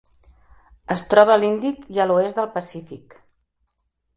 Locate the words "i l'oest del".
1.99-2.51